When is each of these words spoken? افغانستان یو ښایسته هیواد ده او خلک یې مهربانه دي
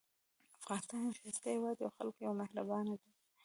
افغانستان 0.59 0.99
یو 1.01 1.15
ښایسته 1.19 1.47
هیواد 1.55 1.75
ده 1.77 1.83
او 1.85 1.95
خلک 1.97 2.15
یې 2.19 2.31
مهربانه 2.41 2.93
دي 3.01 3.11